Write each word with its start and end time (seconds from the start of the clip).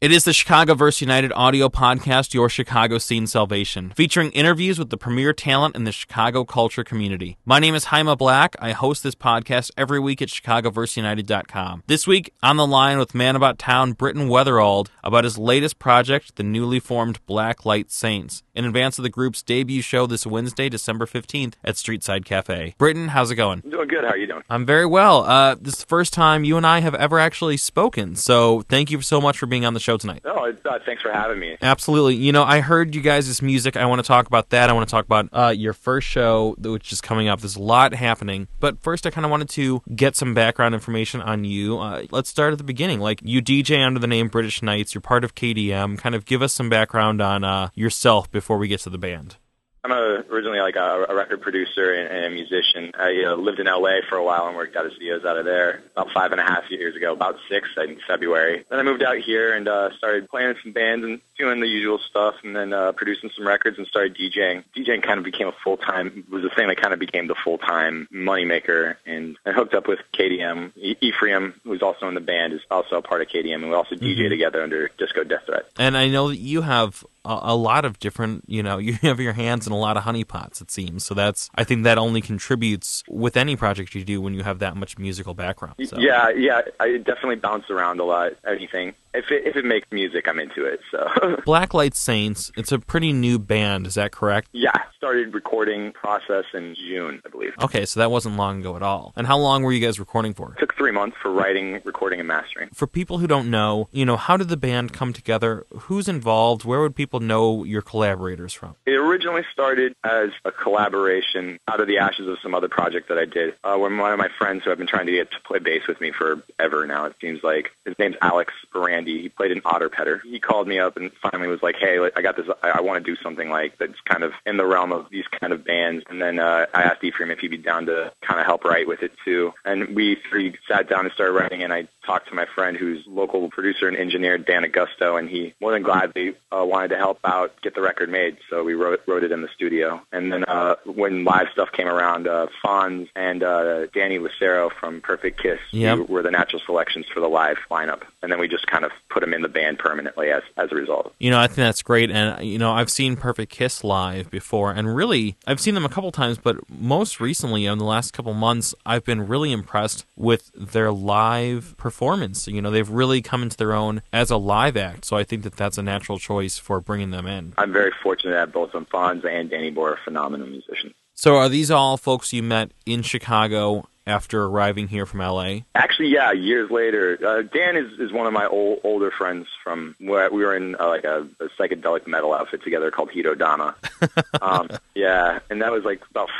It 0.00 0.12
is 0.12 0.22
the 0.22 0.32
Chicago 0.32 0.74
Verse 0.74 1.00
United 1.00 1.32
audio 1.34 1.68
podcast, 1.68 2.32
Your 2.32 2.48
Chicago 2.48 2.98
Scene 2.98 3.26
Salvation, 3.26 3.92
featuring 3.96 4.30
interviews 4.30 4.78
with 4.78 4.90
the 4.90 4.96
premier 4.96 5.32
talent 5.32 5.74
in 5.74 5.82
the 5.82 5.90
Chicago 5.90 6.44
culture 6.44 6.84
community. 6.84 7.36
My 7.44 7.58
name 7.58 7.74
is 7.74 7.86
Haima 7.86 8.16
Black. 8.16 8.54
I 8.60 8.70
host 8.70 9.02
this 9.02 9.16
podcast 9.16 9.72
every 9.76 9.98
week 9.98 10.22
at 10.22 10.28
chicagoverseunited.com. 10.28 11.82
This 11.88 12.06
week, 12.06 12.32
on 12.44 12.58
the 12.58 12.66
line 12.66 12.98
with 12.98 13.12
man 13.12 13.34
about 13.34 13.58
town, 13.58 13.90
Britton 13.90 14.28
Wetherald, 14.28 14.86
about 15.02 15.24
his 15.24 15.36
latest 15.36 15.80
project, 15.80 16.36
the 16.36 16.44
newly 16.44 16.78
formed 16.78 17.18
Black 17.26 17.66
Light 17.66 17.90
Saints, 17.90 18.44
in 18.54 18.64
advance 18.64 19.00
of 19.00 19.02
the 19.02 19.10
group's 19.10 19.42
debut 19.42 19.82
show 19.82 20.06
this 20.06 20.24
Wednesday, 20.24 20.68
December 20.68 21.06
15th 21.06 21.54
at 21.64 21.74
Streetside 21.74 22.24
Cafe. 22.24 22.76
Britton, 22.78 23.08
how's 23.08 23.32
it 23.32 23.34
going? 23.34 23.62
I'm 23.64 23.70
doing 23.70 23.88
good. 23.88 24.04
How 24.04 24.10
are 24.10 24.16
you 24.16 24.28
doing? 24.28 24.44
I'm 24.48 24.64
very 24.64 24.86
well. 24.86 25.24
Uh, 25.24 25.56
this 25.60 25.74
is 25.74 25.80
the 25.80 25.86
first 25.86 26.12
time 26.12 26.44
you 26.44 26.56
and 26.56 26.64
I 26.64 26.82
have 26.82 26.94
ever 26.94 27.18
actually 27.18 27.56
spoken, 27.56 28.14
so 28.14 28.62
thank 28.68 28.92
you 28.92 29.00
so 29.00 29.20
much 29.20 29.36
for 29.36 29.46
being 29.46 29.64
on 29.64 29.74
the 29.74 29.87
show 29.87 29.87
tonight. 29.96 30.22
Oh, 30.24 30.52
uh, 30.64 30.78
thanks 30.84 31.02
for 31.02 31.10
having 31.12 31.38
me. 31.38 31.56
Absolutely. 31.62 32.16
You 32.16 32.32
know, 32.32 32.44
I 32.44 32.60
heard 32.60 32.94
you 32.94 33.00
guys' 33.00 33.40
music. 33.40 33.76
I 33.76 33.86
want 33.86 34.00
to 34.00 34.06
talk 34.06 34.26
about 34.26 34.50
that. 34.50 34.68
I 34.68 34.72
want 34.72 34.88
to 34.88 34.90
talk 34.90 35.04
about 35.04 35.28
uh, 35.32 35.48
your 35.56 35.72
first 35.72 36.06
show, 36.06 36.54
which 36.58 36.92
is 36.92 37.00
coming 37.00 37.28
up. 37.28 37.40
There's 37.40 37.56
a 37.56 37.62
lot 37.62 37.94
happening. 37.94 38.48
But 38.60 38.80
first, 38.80 39.06
I 39.06 39.10
kind 39.10 39.24
of 39.24 39.30
wanted 39.30 39.48
to 39.50 39.82
get 39.94 40.16
some 40.16 40.34
background 40.34 40.74
information 40.74 41.20
on 41.20 41.44
you. 41.44 41.78
Uh, 41.78 42.04
let's 42.10 42.28
start 42.28 42.52
at 42.52 42.58
the 42.58 42.64
beginning. 42.64 43.00
Like, 43.00 43.20
you 43.24 43.40
DJ 43.40 43.84
under 43.84 44.00
the 44.00 44.06
name 44.06 44.28
British 44.28 44.62
Knights. 44.62 44.94
You're 44.94 45.02
part 45.02 45.24
of 45.24 45.34
KDM. 45.34 45.98
Kind 45.98 46.14
of 46.14 46.24
give 46.24 46.42
us 46.42 46.52
some 46.52 46.68
background 46.68 47.20
on 47.20 47.44
uh, 47.44 47.70
yourself 47.74 48.30
before 48.30 48.58
we 48.58 48.68
get 48.68 48.80
to 48.80 48.90
the 48.90 48.98
band. 48.98 49.36
I'm 49.84 49.92
a, 49.92 50.24
originally 50.30 50.60
like 50.60 50.76
a, 50.76 51.06
a 51.08 51.14
record 51.14 51.40
producer 51.40 51.92
and, 51.92 52.08
and 52.08 52.24
a 52.26 52.30
musician. 52.30 52.92
I 52.98 53.24
uh, 53.26 53.34
lived 53.36 53.60
in 53.60 53.66
LA 53.66 54.00
for 54.08 54.16
a 54.16 54.24
while 54.24 54.46
and 54.48 54.56
worked 54.56 54.76
out 54.76 54.86
of 54.86 54.92
studios 54.92 55.24
out 55.24 55.38
of 55.38 55.44
there 55.44 55.82
about 55.92 56.10
five 56.12 56.32
and 56.32 56.40
a 56.40 56.44
half 56.44 56.64
years 56.70 56.96
ago, 56.96 57.12
about 57.12 57.36
six 57.48 57.68
in 57.76 57.98
February. 58.06 58.64
Then 58.68 58.80
I 58.80 58.82
moved 58.82 59.02
out 59.02 59.18
here 59.18 59.54
and 59.54 59.68
uh, 59.68 59.90
started 59.96 60.28
playing 60.28 60.50
in 60.50 60.56
some 60.62 60.72
bands 60.72 61.04
and 61.04 61.20
doing 61.38 61.60
the 61.60 61.66
usual 61.66 61.98
stuff, 61.98 62.34
and 62.42 62.54
then 62.54 62.72
uh, 62.72 62.92
producing 62.92 63.30
some 63.34 63.46
records 63.46 63.78
and 63.78 63.86
started 63.86 64.16
DJing. 64.16 64.64
DJing 64.76 65.02
kind 65.02 65.18
of 65.18 65.24
became 65.24 65.46
a 65.46 65.54
full 65.64 65.76
time 65.76 66.24
was 66.30 66.42
the 66.42 66.50
thing 66.50 66.68
that 66.68 66.80
kind 66.80 66.92
of 66.92 67.00
became 67.00 67.28
the 67.28 67.36
full 67.44 67.58
time 67.58 68.08
moneymaker. 68.12 68.96
And 69.06 69.36
I 69.46 69.52
hooked 69.52 69.74
up 69.74 69.88
with 69.88 70.00
KDM. 70.12 70.72
E- 70.76 70.96
Ephraim, 71.00 71.54
who's 71.64 71.82
also 71.82 72.08
in 72.08 72.14
the 72.14 72.20
band, 72.20 72.52
is 72.52 72.60
also 72.70 72.96
a 72.96 73.02
part 73.02 73.22
of 73.22 73.28
KDM, 73.28 73.54
and 73.54 73.68
we 73.68 73.74
also 73.74 73.94
DJ 73.94 74.28
together 74.28 74.62
under 74.62 74.90
Disco 74.98 75.24
Death 75.24 75.42
Threat. 75.46 75.66
And 75.78 75.96
I 75.96 76.08
know 76.08 76.28
that 76.28 76.38
you 76.38 76.62
have 76.62 77.04
a, 77.24 77.38
a 77.42 77.56
lot 77.56 77.84
of 77.84 77.98
different, 77.98 78.44
you 78.48 78.62
know, 78.62 78.78
you 78.88 78.94
have 78.94 79.20
your 79.20 79.34
hands 79.34 79.66
in 79.66 79.72
a 79.72 79.78
lot 79.78 79.96
of 79.96 80.04
honeypots, 80.04 80.60
it 80.60 80.70
seems. 80.70 81.04
So 81.04 81.14
that's, 81.14 81.50
I 81.54 81.64
think 81.64 81.84
that 81.84 81.98
only 81.98 82.20
contributes 82.20 83.04
with 83.08 83.36
any 83.36 83.54
project 83.54 83.94
you 83.94 84.04
do 84.04 84.20
when 84.20 84.34
you 84.34 84.42
have 84.42 84.58
that 84.58 84.76
much 84.76 84.98
musical 84.98 85.34
background. 85.34 85.74
So. 85.84 85.98
Yeah, 85.98 86.30
yeah, 86.30 86.62
I 86.80 86.96
definitely 86.96 87.36
bounce 87.36 87.70
around 87.70 88.00
a 88.00 88.04
lot. 88.04 88.32
Anything 88.46 88.94
if 89.14 89.30
it 89.30 89.46
if 89.46 89.56
it 89.56 89.64
makes 89.64 89.86
music, 89.90 90.26
I'm 90.28 90.38
into 90.38 90.64
it. 90.64 90.80
So 90.90 91.36
Black 91.44 91.74
Light 91.74 91.94
Saints, 91.94 92.50
it's 92.56 92.72
a 92.72 92.78
pretty 92.78 93.12
new 93.12 93.38
band. 93.38 93.86
Is 93.86 93.94
that 93.94 94.12
correct? 94.12 94.48
yeah, 94.52 94.72
started 94.96 95.32
recording 95.34 95.92
process 95.92 96.44
in 96.54 96.74
June, 96.74 97.22
I 97.24 97.28
believe. 97.28 97.52
Okay, 97.62 97.84
so 97.86 98.00
that 98.00 98.10
wasn't 98.10 98.36
long 98.36 98.60
ago 98.60 98.76
at 98.76 98.82
all. 98.82 99.12
And 99.16 99.26
how 99.26 99.38
long 99.38 99.62
were 99.62 99.72
you 99.72 99.84
guys 99.84 99.98
recording 99.98 100.34
for? 100.34 100.54
Three 100.78 100.92
months 100.92 101.16
for 101.20 101.32
writing, 101.32 101.80
recording, 101.84 102.20
and 102.20 102.28
mastering. 102.28 102.68
For 102.72 102.86
people 102.86 103.18
who 103.18 103.26
don't 103.26 103.50
know, 103.50 103.88
you 103.90 104.04
know, 104.04 104.16
how 104.16 104.36
did 104.36 104.48
the 104.48 104.56
band 104.56 104.92
come 104.92 105.12
together? 105.12 105.66
Who's 105.72 106.08
involved? 106.08 106.64
Where 106.64 106.80
would 106.80 106.94
people 106.94 107.18
know 107.18 107.64
your 107.64 107.82
collaborators 107.82 108.52
from? 108.52 108.76
It 108.86 108.92
originally 108.92 109.42
started 109.52 109.96
as 110.04 110.30
a 110.44 110.52
collaboration 110.52 111.58
out 111.66 111.80
of 111.80 111.88
the 111.88 111.98
ashes 111.98 112.28
of 112.28 112.38
some 112.44 112.54
other 112.54 112.68
project 112.68 113.08
that 113.08 113.18
I 113.18 113.24
did. 113.24 113.54
Uh, 113.64 113.76
when 113.76 113.98
one 113.98 114.12
of 114.12 114.18
my 114.18 114.28
friends 114.38 114.62
who 114.64 114.70
I've 114.70 114.78
been 114.78 114.86
trying 114.86 115.06
to 115.06 115.12
get 115.12 115.32
to 115.32 115.40
play 115.44 115.58
bass 115.58 115.82
with 115.88 116.00
me 116.00 116.12
forever 116.12 116.86
now, 116.86 117.06
it 117.06 117.16
seems 117.20 117.42
like 117.42 117.72
his 117.84 117.98
name's 117.98 118.16
Alex 118.22 118.52
Barandi. 118.72 119.20
He 119.20 119.28
played 119.28 119.50
in 119.50 119.60
Otter 119.64 119.88
Petter. 119.88 120.22
He 120.24 120.38
called 120.38 120.68
me 120.68 120.78
up 120.78 120.96
and 120.96 121.10
finally 121.20 121.48
was 121.48 121.62
like, 121.62 121.74
"Hey, 121.74 121.98
I 122.14 122.22
got 122.22 122.36
this. 122.36 122.46
I, 122.62 122.70
I 122.76 122.80
want 122.82 123.04
to 123.04 123.10
do 123.10 123.20
something 123.20 123.50
like 123.50 123.78
that's 123.78 124.00
kind 124.04 124.22
of 124.22 124.32
in 124.46 124.56
the 124.56 124.66
realm 124.66 124.92
of 124.92 125.10
these 125.10 125.26
kind 125.40 125.52
of 125.52 125.64
bands." 125.64 126.04
And 126.08 126.22
then 126.22 126.38
uh, 126.38 126.66
I 126.72 126.82
asked 126.82 127.02
Ephraim 127.02 127.32
if 127.32 127.40
he'd 127.40 127.48
be 127.48 127.56
down 127.58 127.86
to 127.86 128.12
kind 128.22 128.38
of 128.38 128.46
help 128.46 128.64
write 128.64 128.86
with 128.86 129.02
it 129.02 129.12
too. 129.24 129.52
And 129.64 129.96
we 129.96 130.16
three 130.30 130.54
sat 130.68 130.88
down 130.88 131.04
and 131.06 131.12
started 131.14 131.32
writing. 131.32 131.62
And 131.62 131.72
I 131.72 131.88
talked 132.08 132.28
to 132.28 132.34
my 132.34 132.46
friend 132.54 132.74
who's 132.76 133.00
local 133.06 133.50
producer 133.50 133.86
and 133.86 133.96
engineer 133.96 134.38
Dan 134.38 134.62
Augusto, 134.64 135.18
and 135.18 135.28
he 135.28 135.54
more 135.60 135.72
than 135.72 135.82
gladly 135.82 136.34
uh, 136.50 136.64
wanted 136.64 136.88
to 136.88 136.96
help 136.96 137.18
out 137.24 137.52
get 137.62 137.74
the 137.74 137.82
record 137.82 138.08
made. 138.08 138.38
So 138.48 138.64
we 138.64 138.74
wrote 138.74 139.00
wrote 139.06 139.24
it 139.24 139.30
in 139.30 139.42
the 139.42 139.52
studio. 139.54 140.00
And 140.10 140.32
then 140.32 140.44
uh, 140.44 140.76
when 140.86 141.24
live 141.24 141.48
stuff 141.52 141.70
came 141.70 141.86
around, 141.86 142.26
uh, 142.26 142.46
Fonz 142.64 143.08
and 143.14 143.42
uh, 143.42 143.86
Danny 143.98 144.18
Lucero 144.18 144.70
from 144.80 145.02
Perfect 145.02 145.40
Kiss 145.42 145.60
Yep. 145.72 146.08
were 146.08 146.22
the 146.22 146.30
natural 146.30 146.62
selections 146.64 147.06
for 147.12 147.20
the 147.20 147.28
live 147.28 147.58
lineup. 147.70 148.02
And 148.22 148.32
then 148.32 148.40
we 148.40 148.48
just 148.48 148.66
kind 148.66 148.84
of 148.84 148.90
put 149.10 149.20
them 149.20 149.34
in 149.34 149.42
the 149.42 149.48
band 149.48 149.78
permanently 149.78 150.30
as 150.30 150.42
as 150.56 150.72
a 150.72 150.74
result. 150.74 151.14
You 151.18 151.30
know, 151.30 151.38
I 151.38 151.46
think 151.46 151.56
that's 151.58 151.82
great. 151.82 152.10
And, 152.10 152.46
you 152.46 152.58
know, 152.58 152.72
I've 152.72 152.90
seen 152.90 153.16
Perfect 153.16 153.52
Kiss 153.52 153.84
live 153.84 154.30
before, 154.30 154.72
and 154.72 154.96
really, 154.96 155.36
I've 155.46 155.60
seen 155.60 155.74
them 155.74 155.84
a 155.84 155.88
couple 155.90 156.10
times, 156.10 156.38
but 156.38 156.56
most 156.70 157.20
recently, 157.20 157.66
in 157.66 157.76
the 157.76 157.84
last 157.84 158.12
couple 158.14 158.32
months, 158.32 158.74
I've 158.86 159.04
been 159.04 159.28
really 159.28 159.52
impressed 159.52 160.06
with 160.16 160.50
their 160.54 160.90
live 160.90 161.74
performance. 161.76 161.97
You 162.46 162.62
know, 162.62 162.70
they've 162.70 162.88
really 162.88 163.22
come 163.22 163.42
into 163.42 163.56
their 163.56 163.74
own 163.74 164.02
as 164.12 164.30
a 164.30 164.36
live 164.36 164.76
act. 164.76 165.04
So 165.04 165.16
I 165.16 165.24
think 165.24 165.42
that 165.42 165.56
that's 165.56 165.78
a 165.78 165.82
natural 165.82 166.18
choice 166.18 166.58
for 166.58 166.80
bringing 166.80 167.10
them 167.10 167.26
in. 167.26 167.54
I'm 167.58 167.72
very 167.72 167.92
fortunate 168.02 168.32
to 168.32 168.38
have 168.38 168.52
both 168.52 168.72
Fonz 168.72 169.24
and 169.24 169.50
Danny 169.50 169.70
Boy, 169.70 169.90
are 169.90 169.98
phenomenal 170.04 170.46
musicians. 170.46 170.94
So 171.14 171.36
are 171.36 171.48
these 171.48 171.70
all 171.70 171.96
folks 171.96 172.32
you 172.32 172.42
met 172.42 172.70
in 172.86 173.02
Chicago 173.02 173.88
after 174.06 174.44
arriving 174.44 174.88
here 174.88 175.04
from 175.04 175.20
LA? 175.20 175.60
Actually, 175.74 176.08
yeah, 176.08 176.32
years 176.32 176.70
later. 176.70 177.18
Uh, 177.24 177.42
Dan 177.42 177.76
is, 177.76 177.98
is 177.98 178.12
one 178.12 178.26
of 178.26 178.32
my 178.32 178.46
old, 178.46 178.80
older 178.84 179.10
friends 179.10 179.46
from 179.62 179.94
where 179.98 180.30
we 180.30 180.44
were 180.44 180.56
in 180.56 180.76
uh, 180.76 180.88
like 180.88 181.04
a, 181.04 181.28
a 181.40 181.48
psychedelic 181.58 182.06
metal 182.06 182.32
outfit 182.32 182.62
together 182.62 182.90
called 182.90 183.10
Hedodama. 183.10 183.74
um, 184.42 184.68
yeah, 184.94 185.40
and 185.50 185.60
that 185.60 185.72
was 185.72 185.84
like 185.84 186.02
about 186.10 186.30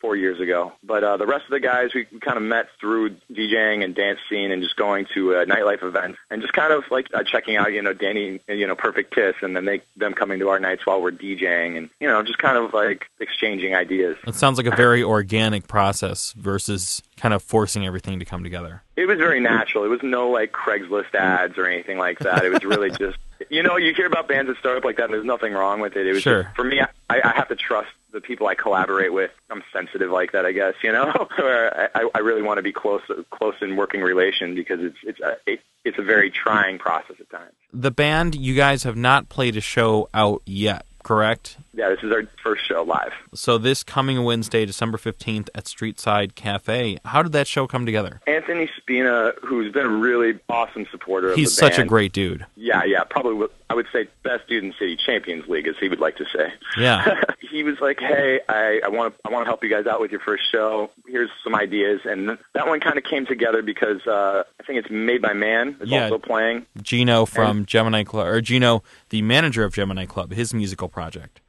four 0.00 0.16
years 0.16 0.40
ago. 0.40 0.72
But 0.82 1.02
uh, 1.04 1.16
the 1.16 1.26
rest 1.26 1.44
of 1.44 1.50
the 1.50 1.60
guys 1.60 1.90
we 1.94 2.04
kind 2.20 2.36
of 2.36 2.42
met 2.42 2.66
through 2.80 3.16
DJing 3.32 3.84
and 3.84 3.94
dance 3.94 4.18
scene 4.30 4.50
and 4.52 4.62
just 4.62 4.76
going 4.76 5.06
to 5.14 5.34
uh, 5.36 5.44
nightlife 5.44 5.82
events 5.82 6.18
and 6.30 6.40
just 6.42 6.52
kind 6.54 6.72
of 6.72 6.84
like 6.90 7.08
uh, 7.14 7.22
checking 7.24 7.56
out, 7.56 7.72
you 7.72 7.82
know, 7.82 7.92
Danny, 7.92 8.40
you 8.48 8.66
know, 8.66 8.74
Perfect 8.76 9.14
Kiss, 9.14 9.34
and 9.42 9.56
then 9.56 9.64
they 9.64 9.82
them 9.96 10.14
coming 10.14 10.38
to 10.40 10.48
our 10.48 10.60
nights 10.60 10.86
while 10.86 11.00
we're 11.02 11.10
DJing 11.12 11.76
and 11.76 11.90
you 12.00 12.06
know 12.08 12.22
just 12.22 12.38
kind 12.38 12.56
of 12.56 12.72
like 12.72 13.06
exchanging 13.20 13.74
ideas. 13.74 14.16
It 14.26 14.34
sounds 14.34 14.56
like 14.58 14.66
a 14.66 14.76
very 14.76 15.02
organic 15.02 15.66
process 15.66 16.32
versus 16.32 17.02
kind 17.16 17.34
of 17.34 17.42
forcing 17.42 17.84
everything 17.86 18.18
to 18.20 18.24
come 18.24 18.42
together. 18.44 18.82
It 18.96 19.06
was 19.06 19.18
very 19.18 19.40
natural. 19.40 19.84
It 19.84 19.88
was 19.88 20.00
no 20.02 20.28
like 20.30 20.52
Craigslist 20.52 21.14
ads 21.14 21.58
or 21.58 21.66
anything 21.66 21.98
like 21.98 22.20
that. 22.20 22.44
It 22.44 22.50
was 22.50 22.64
really 22.64 22.90
just, 22.98 23.18
you 23.48 23.62
know, 23.62 23.76
you 23.76 23.92
hear 23.94 24.06
about 24.06 24.28
bands 24.28 24.48
that 24.48 24.58
start 24.58 24.76
up 24.78 24.84
like 24.84 24.96
that, 24.96 25.06
and 25.06 25.14
there's 25.14 25.24
nothing 25.24 25.52
wrong 25.52 25.80
with 25.80 25.96
it. 25.96 26.06
It 26.06 26.12
was 26.12 26.22
Sure. 26.22 26.44
just, 26.44 26.54
for 26.56 26.64
me. 26.64 26.80
I, 26.80 27.20
I 27.24 27.32
have 27.34 27.48
to 27.48 27.56
trust 27.56 27.88
the 28.12 28.17
people 28.28 28.46
I 28.46 28.54
collaborate 28.54 29.12
with. 29.12 29.32
I'm 29.50 29.64
sensitive 29.72 30.10
like 30.10 30.32
that, 30.32 30.46
I 30.46 30.52
guess. 30.52 30.74
You 30.84 30.92
know, 30.92 31.28
where 31.36 31.76
uh, 31.76 31.88
I, 31.94 32.08
I 32.14 32.18
really 32.20 32.42
want 32.42 32.58
to 32.58 32.62
be 32.62 32.72
close, 32.72 33.02
close 33.30 33.54
in 33.60 33.74
working 33.74 34.02
relation 34.02 34.54
because 34.54 34.80
it's 34.80 34.98
it's 35.02 35.20
a 35.20 35.36
it, 35.46 35.60
it's 35.84 35.98
a 35.98 36.02
very 36.02 36.30
trying 36.30 36.78
process 36.78 37.16
at 37.18 37.28
times. 37.30 37.54
The 37.72 37.90
band, 37.90 38.36
you 38.36 38.54
guys 38.54 38.84
have 38.84 38.96
not 38.96 39.28
played 39.28 39.56
a 39.56 39.60
show 39.60 40.08
out 40.14 40.42
yet, 40.44 40.86
correct? 41.02 41.56
Yeah, 41.78 41.90
this 41.90 42.00
is 42.02 42.10
our 42.10 42.24
first 42.42 42.66
show 42.66 42.82
live. 42.82 43.12
So 43.34 43.56
this 43.56 43.84
coming 43.84 44.24
Wednesday, 44.24 44.66
December 44.66 44.98
15th 44.98 45.48
at 45.54 45.66
Streetside 45.66 46.34
Cafe, 46.34 46.98
how 47.04 47.22
did 47.22 47.30
that 47.30 47.46
show 47.46 47.68
come 47.68 47.86
together? 47.86 48.20
Anthony 48.26 48.68
Spina, 48.78 49.32
who's 49.46 49.72
been 49.72 49.86
a 49.86 49.88
really 49.88 50.40
awesome 50.48 50.86
supporter 50.90 51.30
of 51.30 51.36
He's 51.36 51.54
such 51.54 51.78
a 51.78 51.84
great 51.84 52.12
dude. 52.12 52.44
Yeah, 52.56 52.82
yeah, 52.84 53.04
probably. 53.04 53.46
I 53.70 53.74
would 53.74 53.86
say 53.92 54.08
best 54.24 54.48
dude 54.48 54.64
in 54.64 54.72
City 54.78 54.96
Champions 54.96 55.46
League, 55.46 55.68
as 55.68 55.76
he 55.78 55.88
would 55.88 56.00
like 56.00 56.16
to 56.16 56.24
say. 56.34 56.52
Yeah. 56.78 57.20
he 57.50 57.62
was 57.62 57.76
like, 57.80 58.00
"Hey, 58.00 58.40
I, 58.48 58.80
I 58.84 58.88
want 58.88 59.14
to 59.14 59.20
I 59.28 59.30
want 59.30 59.44
to 59.44 59.48
help 59.48 59.62
you 59.62 59.68
guys 59.70 59.86
out 59.86 60.00
with 60.00 60.10
your 60.10 60.20
first 60.20 60.44
show. 60.50 60.90
Here's 61.06 61.30
some 61.44 61.54
ideas." 61.54 62.00
And 62.04 62.38
that 62.54 62.66
one 62.66 62.80
kind 62.80 62.96
of 62.98 63.04
came 63.04 63.26
together 63.26 63.62
because 63.62 64.04
uh, 64.06 64.44
I 64.58 64.62
think 64.64 64.78
it's 64.78 64.90
Made 64.90 65.20
by 65.22 65.34
Man 65.34 65.76
is 65.80 65.90
Yeah. 65.90 66.04
also 66.04 66.18
playing. 66.18 66.66
Gino 66.82 67.26
from 67.26 67.66
Gemini 67.66 68.04
Club, 68.04 68.26
or 68.26 68.40
Gino, 68.40 68.82
the 69.10 69.20
manager 69.22 69.64
of 69.64 69.74
Gemini 69.74 70.06
Club, 70.06 70.32
his 70.32 70.54
musical 70.54 70.88
project. 70.88 71.40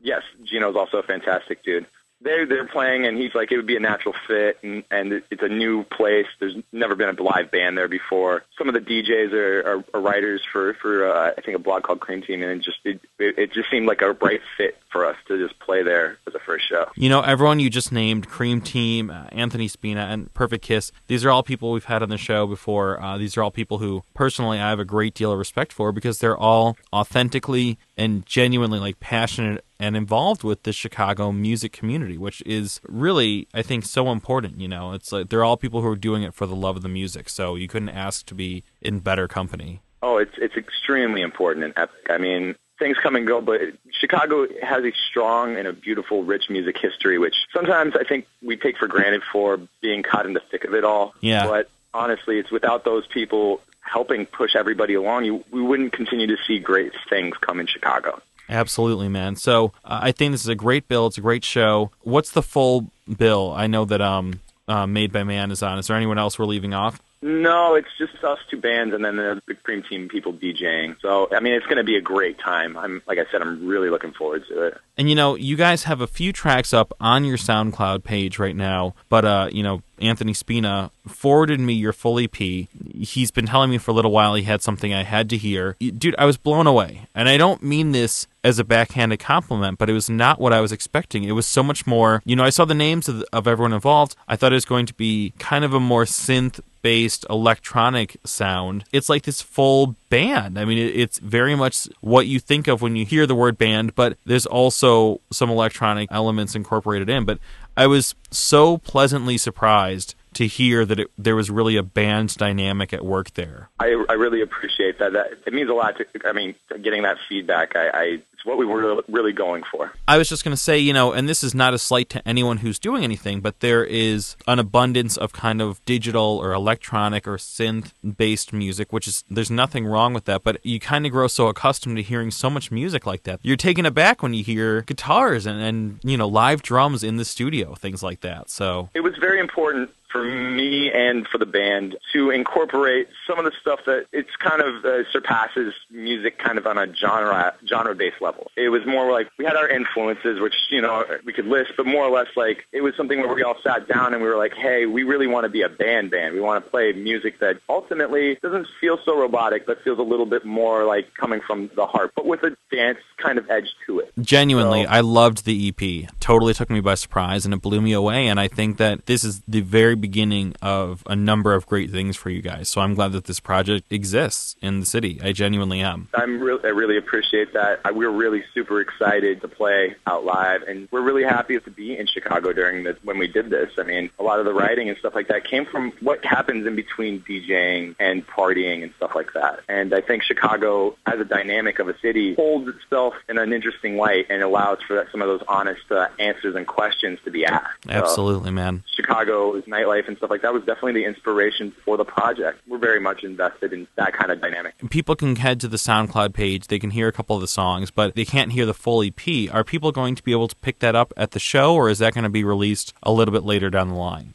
Gino's 0.59 0.75
also 0.75 0.97
a 0.97 1.03
fantastic 1.03 1.63
dude. 1.63 1.85
They 2.21 2.43
they're 2.43 2.67
playing, 2.67 3.05
and 3.05 3.17
he's 3.17 3.33
like, 3.33 3.49
it 3.49 3.55
would 3.55 3.65
be 3.65 3.77
a 3.77 3.79
natural 3.79 4.13
fit, 4.27 4.57
and, 4.61 4.83
and 4.91 5.23
it's 5.31 5.41
a 5.41 5.47
new 5.47 5.85
place. 5.85 6.25
There's 6.41 6.55
never 6.73 6.93
been 6.93 7.17
a 7.17 7.23
live 7.23 7.49
band 7.49 7.77
there 7.77 7.87
before. 7.87 8.43
Some 8.57 8.67
of 8.67 8.73
the 8.73 8.81
DJs 8.81 9.31
are, 9.31 9.59
are, 9.61 9.83
are 9.93 10.01
writers 10.01 10.41
for 10.51 10.73
for 10.73 11.09
uh, 11.09 11.31
I 11.37 11.41
think 11.41 11.55
a 11.55 11.59
blog 11.59 11.83
called 11.83 12.01
Cream 12.01 12.21
Team, 12.21 12.43
and 12.43 12.51
it 12.51 12.61
just 12.61 12.79
it 12.83 12.99
it 13.19 13.53
just 13.53 13.71
seemed 13.71 13.87
like 13.87 14.01
a 14.01 14.11
right 14.11 14.41
fit 14.57 14.77
for 14.91 15.05
us 15.05 15.15
to 15.27 15.37
just 15.37 15.57
play 15.59 15.81
there 15.81 16.17
as 16.27 16.35
a 16.35 16.39
first 16.39 16.67
show. 16.67 16.87
You 16.95 17.07
know, 17.07 17.21
everyone 17.21 17.61
you 17.61 17.69
just 17.69 17.93
named, 17.93 18.27
Cream 18.27 18.59
Team, 18.59 19.09
uh, 19.09 19.27
Anthony 19.31 19.69
Spina, 19.69 20.07
and 20.09 20.33
Perfect 20.33 20.65
Kiss, 20.65 20.91
these 21.07 21.23
are 21.23 21.29
all 21.29 21.43
people 21.43 21.71
we've 21.71 21.85
had 21.85 22.03
on 22.03 22.09
the 22.09 22.17
show 22.17 22.47
before. 22.47 23.01
Uh, 23.01 23.17
these 23.17 23.37
are 23.37 23.43
all 23.43 23.51
people 23.51 23.77
who, 23.77 24.03
personally, 24.13 24.59
I 24.59 24.69
have 24.69 24.79
a 24.79 24.85
great 24.85 25.13
deal 25.13 25.31
of 25.31 25.39
respect 25.39 25.71
for 25.71 25.93
because 25.93 26.19
they're 26.19 26.37
all 26.37 26.75
authentically 26.91 27.77
and 27.99 28.25
genuinely 28.25 28.79
like 28.79 28.99
passionate 29.01 29.65
and 29.77 29.97
involved 29.97 30.41
with 30.41 30.63
the 30.63 30.71
Chicago 30.71 31.33
music 31.33 31.73
community, 31.73 32.17
which 32.17 32.41
is 32.45 32.79
really, 32.87 33.47
I 33.53 33.61
think, 33.61 33.83
so 33.83 34.09
important. 34.09 34.61
You 34.61 34.69
know, 34.69 34.93
it's 34.93 35.11
like 35.11 35.29
they're 35.29 35.43
all 35.43 35.57
people 35.57 35.81
who 35.81 35.89
are 35.89 35.97
doing 35.97 36.23
it 36.23 36.33
for 36.33 36.45
the 36.45 36.55
love 36.55 36.77
of 36.77 36.81
the 36.81 36.89
music. 36.89 37.27
So 37.27 37.55
you 37.55 37.67
couldn't 37.67 37.89
ask 37.89 38.25
to 38.27 38.33
be 38.33 38.63
in 38.81 38.99
better 38.99 39.27
company. 39.27 39.81
Oh, 40.01 40.17
it's 40.17 40.31
it's 40.37 40.55
extremely 40.55 41.21
important 41.21 41.65
and 41.65 41.73
epic. 41.75 42.09
I 42.09 42.17
mean, 42.17 42.55
things 42.79 42.95
come 43.03 43.17
and 43.17 43.27
go, 43.27 43.41
but 43.41 43.59
Chicago 43.91 44.47
has 44.63 44.85
a 44.85 44.93
strong 45.09 45.57
and 45.57 45.67
a 45.67 45.73
beautiful, 45.73 46.23
rich 46.23 46.49
music 46.49 46.77
history, 46.77 47.19
which 47.19 47.35
sometimes 47.53 47.95
I 47.99 48.05
think 48.05 48.27
we 48.41 48.55
take 48.55 48.77
for 48.77 48.87
granted 48.87 49.23
for 49.29 49.59
being 49.81 50.03
caught 50.03 50.25
in 50.25 50.31
the 50.31 50.39
thick 50.39 50.63
of 50.63 50.73
it 50.73 50.85
all. 50.85 51.13
Yeah. 51.19 51.45
But 51.45 51.69
honestly, 51.93 52.39
it's 52.39 52.49
without 52.49 52.85
those 52.85 53.05
people 53.07 53.59
helping 53.91 54.25
push 54.25 54.55
everybody 54.55 54.93
along, 54.93 55.25
you, 55.25 55.43
we 55.51 55.61
wouldn't 55.61 55.93
continue 55.93 56.27
to 56.27 56.37
see 56.47 56.59
great 56.59 56.93
things 57.09 57.35
come 57.41 57.59
in 57.59 57.67
Chicago. 57.67 58.21
Absolutely, 58.49 59.09
man. 59.09 59.35
So 59.35 59.73
uh, 59.85 59.99
I 60.01 60.11
think 60.11 60.31
this 60.31 60.41
is 60.41 60.47
a 60.47 60.55
great 60.55 60.87
bill. 60.87 61.07
It's 61.07 61.17
a 61.17 61.21
great 61.21 61.45
show. 61.45 61.91
What's 62.01 62.31
the 62.31 62.41
full 62.41 62.91
bill? 63.17 63.53
I 63.55 63.67
know 63.67 63.85
that 63.85 64.01
um, 64.01 64.41
uh, 64.67 64.87
Made 64.87 65.11
by 65.11 65.23
Man 65.23 65.51
is 65.51 65.61
on. 65.61 65.77
Is 65.77 65.87
there 65.87 65.97
anyone 65.97 66.17
else 66.17 66.39
we're 66.39 66.45
leaving 66.45 66.73
off? 66.73 66.99
No, 67.21 67.75
it's 67.75 67.89
just 67.97 68.23
us 68.23 68.39
two 68.49 68.61
bands 68.61 68.93
and 68.93 69.03
then 69.03 69.17
the, 69.17 69.41
the 69.45 69.53
Cream 69.53 69.83
Team 69.83 70.07
people 70.07 70.31
DJing. 70.31 70.95
So 71.01 71.27
I 71.33 71.41
mean, 71.41 71.53
it's 71.53 71.65
going 71.65 71.77
to 71.77 71.83
be 71.83 71.97
a 71.97 72.01
great 72.01 72.39
time. 72.39 72.77
I'm 72.77 73.01
like 73.07 73.19
I 73.19 73.25
said, 73.29 73.41
I'm 73.41 73.67
really 73.67 73.89
looking 73.89 74.13
forward 74.13 74.43
to 74.47 74.67
it. 74.67 74.77
And 74.99 75.07
you 75.07 75.15
know, 75.15 75.35
you 75.35 75.55
guys 75.55 75.83
have 75.83 76.01
a 76.01 76.07
few 76.07 76.33
tracks 76.33 76.73
up 76.73 76.91
on 76.99 77.23
your 77.23 77.37
SoundCloud 77.37 78.03
page 78.03 78.37
right 78.37 78.55
now, 78.55 78.95
but 79.07 79.23
uh, 79.23 79.47
you 79.49 79.63
know, 79.63 79.81
Anthony 80.01 80.33
Spina 80.33 80.91
forwarded 81.07 81.59
me 81.61 81.73
your 81.73 81.93
full 81.93 82.19
EP. 82.19 82.35
He's 82.35 83.31
been 83.31 83.45
telling 83.45 83.69
me 83.69 83.77
for 83.77 83.91
a 83.91 83.93
little 83.93 84.11
while 84.11 84.35
he 84.35 84.43
had 84.43 84.61
something 84.61 84.93
I 84.93 85.03
had 85.03 85.29
to 85.29 85.37
hear. 85.37 85.77
Dude, 85.79 86.15
I 86.17 86.25
was 86.25 86.35
blown 86.35 86.67
away. 86.67 87.07
And 87.15 87.29
I 87.29 87.37
don't 87.37 87.63
mean 87.63 87.93
this 87.93 88.27
as 88.43 88.59
a 88.59 88.63
backhanded 88.63 89.19
compliment, 89.19 89.77
but 89.77 89.89
it 89.89 89.93
was 89.93 90.09
not 90.09 90.39
what 90.39 90.53
I 90.53 90.61
was 90.61 90.71
expecting. 90.71 91.23
It 91.23 91.33
was 91.33 91.45
so 91.45 91.63
much 91.63 91.87
more, 91.87 92.21
you 92.25 92.35
know, 92.35 92.43
I 92.43 92.49
saw 92.49 92.65
the 92.65 92.73
names 92.73 93.07
of, 93.09 93.23
of 93.33 93.47
everyone 93.47 93.73
involved. 93.73 94.15
I 94.27 94.35
thought 94.35 94.53
it 94.53 94.55
was 94.55 94.65
going 94.65 94.85
to 94.85 94.93
be 94.93 95.33
kind 95.39 95.65
of 95.65 95.73
a 95.73 95.79
more 95.79 96.05
synth 96.05 96.59
based 96.81 97.25
electronic 97.29 98.17
sound. 98.23 98.85
It's 98.93 99.09
like 99.09 99.23
this 99.23 99.41
full 99.41 99.95
band. 100.09 100.57
I 100.57 100.63
mean, 100.63 100.77
it's 100.77 101.19
very 101.19 101.55
much 101.55 101.89
what 101.99 102.27
you 102.27 102.39
think 102.39 102.67
of 102.67 102.81
when 102.81 102.95
you 102.95 103.05
hear 103.05 103.25
the 103.25 103.35
word 103.35 103.57
band, 103.57 103.95
but 103.95 104.17
there's 104.25 104.45
also 104.45 104.88
some 105.31 105.49
electronic 105.49 106.09
elements 106.11 106.55
incorporated 106.55 107.09
in. 107.09 107.25
But 107.25 107.39
I 107.75 107.87
was 107.87 108.15
so 108.31 108.77
pleasantly 108.77 109.37
surprised 109.37 110.15
to 110.33 110.47
hear 110.47 110.85
that 110.85 110.99
it, 110.99 111.11
there 111.17 111.35
was 111.35 111.49
really 111.49 111.75
a 111.75 111.83
band 111.83 112.35
dynamic 112.35 112.93
at 112.93 113.03
work 113.03 113.33
there. 113.33 113.69
I, 113.79 114.05
I 114.09 114.13
really 114.13 114.41
appreciate 114.41 114.99
that. 114.99 115.13
That 115.13 115.27
it 115.45 115.53
means 115.53 115.69
a 115.69 115.73
lot. 115.73 115.97
To, 115.97 116.05
I 116.25 116.33
mean, 116.33 116.55
getting 116.81 117.03
that 117.03 117.17
feedback, 117.27 117.75
I, 117.75 117.89
I 117.89 118.19
it's 118.39 118.45
what 118.45 118.57
we 118.57 118.65
were 118.65 119.03
really 119.09 119.33
going 119.33 119.63
for. 119.69 119.91
I 120.07 120.17
was 120.17 120.29
just 120.29 120.45
going 120.45 120.53
to 120.53 120.61
say, 120.61 120.77
you 120.79 120.93
know, 120.93 121.11
and 121.11 121.27
this 121.27 121.43
is 121.43 121.53
not 121.53 121.73
a 121.73 121.77
slight 121.77 122.07
to 122.11 122.25
anyone 122.25 122.57
who's 122.57 122.79
doing 122.79 123.03
anything, 123.03 123.41
but 123.41 123.59
there 123.59 123.83
is 123.83 124.37
an 124.47 124.59
abundance 124.59 125.17
of 125.17 125.33
kind 125.33 125.61
of 125.61 125.83
digital 125.83 126.39
or 126.41 126.53
electronic 126.53 127.27
or 127.27 127.35
synth 127.35 127.91
based 128.15 128.53
music, 128.53 128.93
which 128.93 129.09
is 129.09 129.25
there's 129.29 129.51
nothing 129.51 129.85
wrong 129.85 130.13
with 130.13 130.23
that, 130.23 130.45
but 130.45 130.65
you 130.65 130.79
kind 130.79 131.05
of 131.05 131.11
grow 131.11 131.27
so 131.27 131.47
accustomed 131.47 131.97
to 131.97 132.01
hearing 132.01 132.31
so 132.31 132.49
much 132.49 132.71
music 132.71 133.05
like 133.05 133.23
that. 133.23 133.41
You're 133.43 133.57
taken 133.57 133.85
aback 133.85 134.23
when 134.23 134.33
you 134.33 134.43
hear 134.43 134.83
guitars 134.83 135.45
and, 135.45 135.61
and 135.61 135.99
you 136.01 136.15
know, 136.15 136.27
live 136.27 136.61
drums 136.61 137.03
in 137.03 137.17
the 137.17 137.25
studio, 137.25 137.75
things 137.75 138.01
like 138.01 138.21
that. 138.21 138.49
So 138.49 138.89
it 138.93 139.01
was 139.01 139.17
very 139.19 139.41
important 139.41 139.89
for 140.11 140.23
me 140.23 140.91
and 140.91 141.27
for 141.27 141.37
the 141.37 141.45
band 141.45 141.95
to 142.13 142.29
incorporate 142.31 143.07
some 143.27 143.37
of 143.39 143.45
the 143.45 143.51
stuff 143.61 143.79
that 143.85 144.05
it's 144.11 144.35
kind 144.37 144.61
of 144.61 144.83
uh, 144.85 145.09
surpasses 145.11 145.73
music 145.91 146.37
kind 146.39 146.57
of 146.57 146.65
on 146.67 146.77
a 146.77 146.93
genre 146.95 147.53
genre 147.67 147.95
based 147.95 148.21
level. 148.21 148.51
It 148.55 148.69
was 148.69 148.85
more 148.85 149.11
like 149.11 149.27
we 149.37 149.45
had 149.45 149.55
our 149.55 149.67
influences, 149.69 150.39
which 150.39 150.55
you 150.69 150.81
know 150.81 151.05
we 151.25 151.33
could 151.33 151.45
list, 151.45 151.71
but 151.77 151.85
more 151.85 152.03
or 152.05 152.11
less 152.11 152.27
like 152.35 152.65
it 152.71 152.81
was 152.81 152.95
something 152.95 153.19
where 153.19 153.33
we 153.33 153.43
all 153.43 153.55
sat 153.63 153.87
down 153.87 154.13
and 154.13 154.21
we 154.23 154.29
were 154.29 154.37
like, 154.37 154.53
hey, 154.53 154.85
we 154.85 155.03
really 155.03 155.27
want 155.27 155.45
to 155.45 155.49
be 155.49 155.61
a 155.61 155.69
band 155.69 156.11
band. 156.11 156.33
We 156.33 156.41
want 156.41 156.63
to 156.63 156.69
play 156.69 156.91
music 156.93 157.39
that 157.39 157.57
ultimately 157.69 158.37
doesn't 158.41 158.67
feel 158.81 158.97
so 159.05 159.19
robotic, 159.19 159.65
but 159.65 159.81
feels 159.83 159.99
a 159.99 160.03
little 160.03 160.25
bit 160.25 160.45
more 160.45 160.85
like 160.85 161.13
coming 161.15 161.41
from 161.45 161.69
the 161.75 161.85
heart, 161.85 162.11
but 162.15 162.25
with 162.25 162.43
a 162.43 162.55
dance 162.71 162.99
kind 163.17 163.37
of 163.37 163.49
edge 163.49 163.69
to 163.85 163.99
it. 163.99 164.11
Genuinely, 164.19 164.83
So- 164.85 164.89
I 164.89 165.01
loved 165.01 165.45
the 165.45 165.69
EP. 165.69 166.09
Totally 166.19 166.53
took 166.53 166.69
me 166.69 166.79
by 166.81 166.95
surprise 166.95 167.45
and 167.45 167.53
it 167.53 167.61
blew 167.61 167.81
me 167.81 167.93
away. 167.93 168.27
And 168.27 168.39
I 168.39 168.47
think 168.47 168.77
that 168.77 169.05
this 169.05 169.23
is 169.23 169.41
the 169.47 169.61
very 169.61 169.95
beginning 169.99 170.55
of 170.61 171.03
a 171.07 171.15
number 171.15 171.53
of 171.53 171.65
great 171.65 171.91
things 171.91 172.15
for 172.17 172.29
you 172.29 172.41
guys. 172.41 172.69
So 172.69 172.81
I'm 172.81 172.95
glad 172.95 173.11
that 173.11 173.25
this 173.25 173.39
project 173.39 173.91
exists 173.91 174.55
in 174.61 174.79
the 174.79 174.85
city. 174.85 175.19
I 175.23 175.31
genuinely 175.31 175.81
am. 175.81 176.07
I'm 176.13 176.39
really, 176.39 176.63
I 176.63 176.69
really 176.69 176.97
appreciate 176.97 177.53
that. 177.53 177.81
I, 177.85 177.91
we're 177.91 178.09
really 178.09 178.43
super 178.53 178.81
excited 178.81 179.41
to 179.41 179.47
play 179.47 179.95
out 180.07 180.25
live, 180.25 180.63
and 180.63 180.87
we're 180.91 181.01
really 181.01 181.23
happy 181.23 181.59
to 181.59 181.71
be 181.71 181.97
in 181.97 182.07
Chicago 182.07 182.53
during 182.53 182.83
this 182.83 182.97
when 183.03 183.17
we 183.17 183.27
did 183.27 183.49
this. 183.49 183.71
I 183.77 183.83
mean, 183.83 184.09
a 184.19 184.23
lot 184.23 184.39
of 184.39 184.45
the 184.45 184.53
writing 184.53 184.89
and 184.89 184.97
stuff 184.97 185.15
like 185.15 185.27
that 185.27 185.45
came 185.45 185.65
from 185.65 185.91
what 186.01 186.23
happens 186.23 186.65
in 186.65 186.75
between 186.75 187.21
DJing 187.21 187.95
and 187.99 188.25
partying 188.25 188.83
and 188.83 188.93
stuff 188.97 189.11
like 189.15 189.33
that. 189.33 189.61
And 189.67 189.93
I 189.93 190.01
think 190.01 190.23
Chicago, 190.23 190.95
as 191.05 191.19
a 191.19 191.25
dynamic 191.25 191.79
of 191.79 191.89
a 191.89 191.97
city, 191.99 192.35
holds 192.35 192.67
itself 192.67 193.13
in 193.27 193.37
an 193.37 193.53
interesting 193.53 193.97
light 193.97 194.27
and 194.29 194.41
allows 194.41 194.79
for 194.87 194.95
that, 194.95 195.11
some 195.11 195.21
of 195.21 195.27
those 195.27 195.43
honest 195.47 195.91
uh, 195.91 196.07
answers 196.19 196.55
and 196.55 196.65
questions 196.67 197.19
to 197.25 197.31
be 197.31 197.45
asked. 197.45 197.83
So, 197.85 197.91
Absolutely, 197.91 198.51
man. 198.51 198.83
Chicago's 198.95 199.63
nightlife 199.89 200.07
and 200.07 200.17
stuff 200.17 200.29
like 200.29 200.41
that 200.41 200.53
was 200.53 200.63
definitely 200.63 200.93
the 200.93 201.05
inspiration 201.05 201.73
for 201.85 201.97
the 201.97 202.05
project. 202.05 202.61
We're 202.67 202.77
very 202.77 202.99
much 202.99 203.23
invested 203.23 203.73
in 203.73 203.87
that 203.95 204.13
kind 204.13 204.31
of 204.31 204.41
dynamic. 204.41 204.75
People 204.89 205.15
can 205.15 205.35
head 205.35 205.59
to 205.61 205.67
the 205.67 205.77
SoundCloud 205.77 206.33
page. 206.33 206.67
They 206.67 206.79
can 206.79 206.91
hear 206.91 207.07
a 207.07 207.11
couple 207.11 207.35
of 207.35 207.41
the 207.41 207.47
songs, 207.47 207.91
but 207.91 208.15
they 208.15 208.25
can't 208.25 208.51
hear 208.51 208.65
the 208.65 208.73
full 208.73 209.03
EP. 209.03 209.53
Are 209.53 209.63
people 209.63 209.91
going 209.91 210.15
to 210.15 210.23
be 210.23 210.31
able 210.31 210.47
to 210.47 210.55
pick 210.57 210.79
that 210.79 210.95
up 210.95 211.13
at 211.17 211.31
the 211.31 211.39
show, 211.39 211.75
or 211.75 211.89
is 211.89 211.99
that 211.99 212.13
going 212.13 212.23
to 212.23 212.29
be 212.29 212.43
released 212.43 212.93
a 213.03 213.11
little 213.11 213.33
bit 213.33 213.43
later 213.43 213.69
down 213.69 213.89
the 213.89 213.95
line? 213.95 214.33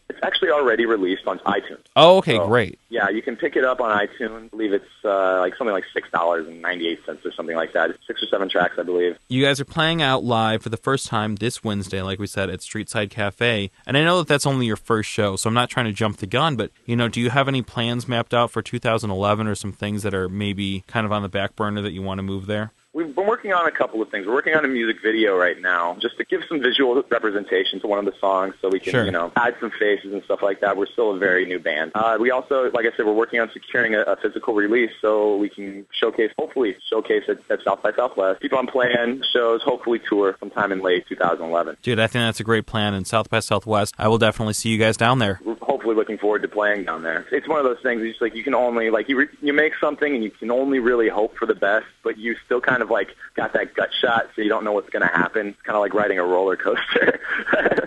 Already 0.55 0.87
released 0.87 1.27
on 1.27 1.39
iTunes. 1.41 1.81
Oh, 1.97 2.19
okay, 2.19 2.37
So, 2.37 2.47
great. 2.47 2.79
Yeah, 2.89 3.09
you 3.09 3.23
can 3.23 3.37
pick 3.37 3.57
it 3.57 3.65
up 3.65 3.81
on 3.81 3.91
iTunes. 3.97 4.45
I 4.45 4.49
believe 4.49 4.73
it's 4.73 4.85
uh, 5.05 5.41
like 5.41 5.57
something 5.57 5.73
like 5.75 5.85
six 5.93 6.09
dollars 6.11 6.47
and 6.47 6.63
ninety 6.63 6.89
eight 6.89 7.01
cents 7.05 7.25
or 7.27 7.33
something 7.33 7.57
like 7.57 7.73
that. 7.73 7.91
It's 7.91 8.07
six 8.07 8.23
or 8.23 8.27
seven 8.27 8.49
tracks, 8.49 8.75
I 8.79 8.83
believe. 8.83 9.19
You 9.29 9.45
guys 9.45 9.61
are 9.61 9.65
playing 9.65 10.01
out 10.01 10.23
live 10.25 10.63
for 10.63 10.69
the 10.69 10.77
first 10.77 11.07
time 11.09 11.37
this 11.37 11.65
Wednesday, 11.65 12.03
like 12.03 12.19
we 12.19 12.27
said, 12.27 12.49
at 12.51 12.61
Streetside 12.61 13.11
Cafe. 13.11 13.71
And 13.87 13.97
I 13.97 14.05
know 14.05 14.19
that 14.19 14.29
that's 14.29 14.47
only 14.47 14.67
your 14.67 14.77
first 14.77 15.11
show, 15.11 15.37
so 15.37 15.49
I'm 15.49 15.55
not 15.55 15.71
trying 15.71 15.87
to 15.87 15.93
jump 15.93 16.19
the 16.19 16.27
gun, 16.27 16.57
but, 16.57 16.71
you 16.87 16.95
know, 16.97 17.09
do 17.09 17.21
you 17.21 17.31
have 17.31 17.49
any 17.49 17.63
plans 17.63 18.07
mapped 18.09 18.33
out 18.33 18.51
for 18.51 18.63
2011 18.63 19.47
or 19.47 19.55
some 19.55 19.73
things 19.73 20.03
that 20.05 20.15
are 20.15 20.29
maybe 20.29 20.85
kind 20.87 21.05
of 21.05 21.13
on 21.13 21.23
the 21.23 21.29
back 21.29 21.57
burner 21.57 21.83
that 21.83 21.93
you 21.93 22.03
want 22.03 22.19
to 22.19 22.23
move 22.23 22.47
there? 22.47 22.73
We've 22.95 23.13
been 23.13 23.27
working 23.27 23.53
on 23.53 23.67
a 23.67 23.73
couple 23.73 24.01
of 24.01 24.09
things. 24.11 24.25
We're 24.25 24.35
working 24.35 24.55
on 24.55 24.65
a 24.65 24.69
music 24.69 25.03
video 25.03 25.37
right 25.37 25.61
now, 25.61 25.97
just 26.01 26.17
to 26.19 26.25
give 26.25 26.43
some 26.49 26.63
visual 26.63 27.03
representation 27.11 27.81
to 27.81 27.89
one 27.89 27.99
of 27.99 28.05
the 28.05 28.17
songs, 28.21 28.55
so 28.63 28.69
we 28.69 28.79
can, 28.79 28.93
Sure. 28.93 29.05
you 29.05 29.11
know, 29.11 29.33
add 29.35 29.57
some 29.59 29.73
faces 29.73 30.13
and 30.13 30.23
stuff 30.23 30.43
like 30.43 30.61
that. 30.61 30.77
We're 30.77 30.87
still 30.87 31.11
a 31.11 31.19
very 31.19 31.45
new 31.45 31.59
band. 31.59 31.91
Uh, 31.97 32.17
we 32.21 32.31
also, 32.31 32.71
like 32.73 32.87
I 32.87 32.97
said, 32.97 33.05
we're 33.05 33.13
working 33.13 33.41
on 33.41 33.51
securing 33.53 33.97
a, 33.97 34.03
a 34.03 34.15
physical 34.17 34.55
release, 34.55 34.93
so 35.01 35.37
we 35.37 35.49
can 35.49 35.87
showcase, 35.91 36.31
hopefully, 36.39 36.77
showcase 36.89 37.25
it 37.27 37.43
at 37.51 37.65
South 37.65 37.83
by 37.83 37.91
Southwest. 37.95 38.41
Keep 38.41 38.53
on 38.53 38.69
playing 38.69 39.25
shows, 39.33 39.61
hopefully 39.63 39.99
tour 40.09 40.37
sometime 40.39 40.71
in 40.71 40.81
late 40.81 41.05
2011. 41.09 41.79
Dude, 41.83 41.99
I 41.99 42.07
think 42.07 42.23
that's 42.23 42.39
a 42.39 42.45
great 42.45 42.67
plan. 42.67 42.95
And 42.95 43.05
South 43.09 43.29
by 43.29 43.41
Southwest, 43.41 43.97
I 43.99 44.07
will 44.07 44.19
definitely 44.19 44.55
see 44.55 44.69
you 44.69 44.79
guys 44.79 44.97
down 44.97 45.19
there. 45.19 45.41
we're 45.45 45.57
hopefully 45.57 45.97
looking 45.97 46.17
forward 46.19 46.43
to 46.43 46.49
playing 46.49 46.85
down 46.85 47.03
there. 47.03 47.27
It's 47.33 47.49
one 47.49 47.59
of 47.59 47.65
those 47.65 47.81
things. 47.83 48.03
It's 48.03 48.11
just 48.13 48.23
like 48.23 48.37
you 48.37 48.45
can 48.45 48.55
only 48.55 48.91
like 48.91 49.09
you 49.09 49.17
re- 49.19 49.29
you 49.43 49.53
make 49.53 49.73
something 49.81 50.15
and 50.15 50.23
you 50.23 50.31
can 50.31 50.53
only 50.53 50.79
really 50.79 51.09
hope 51.09 51.37
for 51.37 51.47
the 51.47 51.55
best, 51.57 51.87
but 52.05 52.19
you 52.19 52.37
still 52.47 52.61
kind 52.61 52.83
of 52.83 52.84
like 52.91 53.09
got 53.35 53.53
that 53.55 53.75
gut 53.75 53.91
shot, 54.01 54.29
so 54.35 54.43
you 54.43 54.49
don't 54.49 54.65
know 54.65 54.73
what's 54.73 54.91
going 54.91 55.03
to 55.03 55.13
happen. 55.13 55.49
It's 55.49 55.63
kind 55.63 55.77
of 55.77 55.81
like 55.81 55.95
riding 55.95 56.19
a 56.19 56.25
roller 56.25 56.57
coaster. 56.57 57.21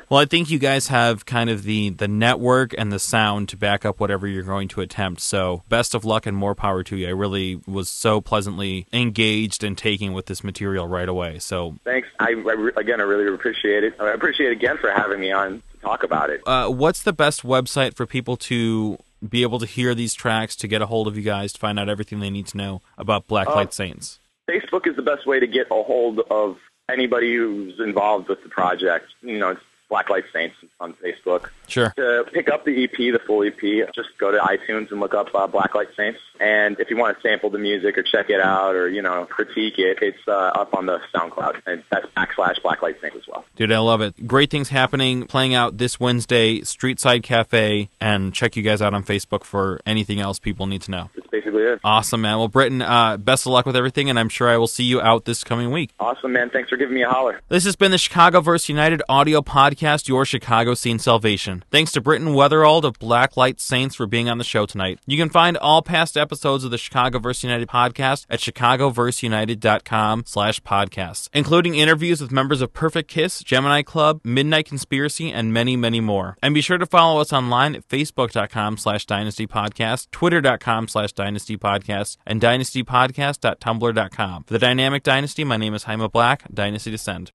Well, 0.10 0.22
I 0.22 0.26
think 0.26 0.50
you 0.50 0.58
guys 0.58 0.88
have 0.88 1.26
kind 1.26 1.50
of 1.50 1.64
the 1.64 1.90
the 1.90 2.08
network 2.08 2.74
and 2.78 2.94
the 2.94 3.00
sound 3.00 3.50
to 3.50 3.58
back 3.58 3.84
up 3.84 4.00
whatever 4.00 4.26
you're 4.26 4.42
going 4.44 4.70
to 4.70 4.80
attempt. 4.80 5.20
So, 5.20 5.64
best 5.68 5.94
of 5.94 6.06
luck 6.06 6.26
and 6.26 6.38
more 6.38 6.56
power 6.56 6.82
to 6.84 6.96
you. 6.96 7.08
I 7.08 7.12
really 7.12 7.60
was 7.68 7.90
so 7.90 8.22
pleasantly 8.22 8.88
engaged 8.94 9.66
and 9.66 9.78
taken 9.78 10.14
with 10.14 10.28
this 10.28 10.46
material 10.46 10.88
right 10.88 11.10
away. 11.10 11.40
So, 11.40 11.76
Thanks. 11.84 12.08
I, 12.22 12.28
I 12.30 12.70
again, 12.80 13.02
I 13.02 13.04
really 13.04 13.34
appreciate 13.34 13.84
it. 13.84 13.96
I 14.00 14.12
appreciate 14.12 14.48
it 14.48 14.54
again 14.54 14.78
for 14.78 14.90
having 14.90 15.20
me 15.20 15.34
on 15.34 15.62
to 15.74 15.78
talk 15.82 16.04
about 16.04 16.30
it. 16.30 16.42
uh, 16.48 16.70
what's 16.70 17.04
the 17.04 17.12
best 17.14 17.44
website 17.44 17.94
for 17.96 18.06
people 18.06 18.38
to 18.38 18.98
be 19.28 19.42
able 19.42 19.60
to 19.60 19.66
hear 19.66 19.94
these 19.94 20.14
tracks, 20.14 20.56
to 20.56 20.70
get 20.70 20.82
a 20.82 20.86
hold 20.86 21.10
of 21.10 21.18
you 21.18 21.24
guys, 21.24 21.52
to 21.52 21.60
find 21.60 21.78
out 21.78 21.90
everything 21.90 22.22
they 22.22 22.30
need 22.30 22.48
to 22.48 22.56
know 22.56 22.82
about 22.98 23.28
Black 23.28 23.48
Light 23.48 23.74
Saints? 23.74 24.20
Facebook 24.68 24.88
is 24.88 24.96
the 24.96 25.02
best 25.02 25.26
way 25.26 25.40
to 25.40 25.48
get 25.48 25.68
a 25.72 25.84
hold 25.84 26.20
of 26.32 26.58
anybody 26.90 27.36
who's 27.36 27.80
involved 27.80 28.30
with 28.30 28.44
the 28.44 28.50
project. 28.50 29.08
You 29.22 29.40
know, 29.40 29.50
it's 29.50 29.62
Black 29.90 30.10
Light 30.10 30.26
Saints 30.34 30.56
on 30.80 30.94
Facebook. 30.94 31.50
Sure. 31.68 31.94
to 31.98 32.26
pick 32.34 32.50
up 32.50 32.66
the 32.66 32.84
EP, 32.84 32.92
the 32.98 33.20
full 33.26 33.44
EP, 33.44 33.60
just 33.94 34.10
go 34.20 34.32
to 34.32 34.38
iTunes 34.40 34.90
and 34.92 35.00
look 35.00 35.14
up 35.14 35.28
uh, 35.36 35.48
Black 35.48 35.76
Light 35.76 35.88
Saints. 35.96 36.20
And 36.40 36.80
if 36.80 36.90
you 36.90 36.98
want 36.98 37.18
to 37.18 37.22
sample 37.22 37.50
the 37.50 37.58
music 37.58 37.98
or 37.98 38.04
check 38.04 38.30
it 38.30 38.40
out 38.40 38.76
or 38.76 38.90
you 38.90 39.02
know 39.02 39.26
critique 39.26 39.78
it, 39.78 39.98
it's 40.02 40.18
uh, 40.28 40.32
up 40.32 40.74
on 40.74 40.86
the 40.86 41.00
SoundCloud, 41.14 41.62
and 41.66 41.84
that's 41.92 42.06
backslash 42.16 42.62
Black 42.62 42.82
Light 42.82 42.96
Saints 43.02 43.18
as 43.18 43.28
well. 43.28 43.44
Dude, 43.56 43.72
I 43.72 43.80
love 43.80 44.02
it. 44.02 44.28
Great 44.28 44.50
things 44.50 44.70
happening, 44.70 45.26
playing 45.26 45.54
out 45.54 45.78
this 45.78 46.00
Wednesday, 46.00 46.60
Streetside 46.62 47.24
Cafe, 47.24 47.90
and 48.00 48.34
check 48.34 48.56
you 48.56 48.64
guys 48.64 48.82
out 48.82 48.94
on 48.94 49.04
Facebook 49.04 49.44
for 49.44 49.80
anything 49.86 50.20
else 50.20 50.40
people 50.40 50.68
need 50.68 50.82
to 50.84 50.92
know. 50.92 51.10
That's 51.16 51.28
basically 51.28 51.64
it. 51.64 51.80
Awesome, 51.84 52.22
man. 52.22 52.38
Well, 52.38 52.48
Britton, 52.48 52.82
uh, 52.82 53.18
best 53.18 53.46
of 53.46 53.52
luck 53.52 53.66
with 53.66 53.76
everything, 53.76 54.10
and 54.10 54.20
I'm 54.20 54.30
sure 54.30 54.48
I 54.48 54.58
will 54.58 54.68
see 54.68 54.84
you 54.84 55.02
out 55.02 55.26
this 55.26 55.44
coming 55.44 55.72
week. 55.72 55.92
Awesome, 56.00 56.32
man. 56.34 56.50
Thanks 56.50 56.70
for 56.70 56.78
giving 56.78 56.96
me 56.96 57.04
a 57.04 57.10
holler. 57.10 57.42
This 57.50 57.66
has 57.66 57.76
been 57.76 57.92
the 57.92 57.98
Chicago 57.98 58.42
Verse 58.42 58.70
United 58.70 59.02
audio 59.10 59.42
podcast. 59.42 59.58
podcast, 59.58 60.08
Your 60.08 60.24
Chicago 60.24 60.74
Scene 60.76 61.00
Salvation. 61.00 61.57
Thanks 61.72 61.92
to 61.94 62.02
Britton 62.02 62.30
Wetherald 62.30 62.84
of 62.84 63.00
Black 63.00 63.38
Light 63.38 63.60
Saints 63.60 63.96
for 63.96 64.06
being 64.06 64.30
on 64.30 64.38
the 64.38 64.44
show 64.44 64.66
tonight. 64.66 65.00
You 65.06 65.18
can 65.18 65.30
find 65.30 65.58
all 65.58 65.82
past 65.82 66.18
episodes 66.18 66.64
of 66.64 66.72
the 66.72 66.78
Chicago 66.78 67.20
Verse 67.20 67.44
United 67.44 67.68
podcast 67.68 68.26
at 68.30 68.40
chicagoverseunited.com 68.40 70.24
slash 70.26 70.62
podcasts, 70.62 71.30
including 71.34 71.76
interviews 71.76 72.22
with 72.22 72.32
members 72.32 72.62
of 72.62 72.74
Perfect 72.74 73.10
Kiss, 73.10 73.44
Gemini 73.44 73.82
Club, 73.82 74.22
Midnight 74.24 74.66
Conspiracy, 74.66 75.32
and 75.32 75.54
many, 75.54 75.76
many 75.76 76.00
more. 76.00 76.38
And 76.42 76.54
be 76.54 76.62
sure 76.62 76.78
to 76.78 76.86
follow 76.86 77.22
us 77.22 77.34
online 77.34 77.76
at 77.76 77.88
facebook.com 77.88 78.78
slash 78.78 79.06
dynasty 79.06 79.48
podcast, 79.48 80.12
twitter.com 80.12 80.88
slash 80.88 81.14
dynasty 81.14 81.58
podcast, 81.58 82.18
and 82.26 82.42
dynastypodcast.tumblr.com. 82.42 84.44
For 84.44 84.54
the 84.54 84.60
Dynamic 84.60 85.04
Dynasty, 85.04 85.44
my 85.44 85.58
name 85.58 85.74
is 85.74 85.86
Haima 85.86 86.12
Black, 86.12 86.44
Dynasty 86.54 86.92
Descend. 86.92 87.32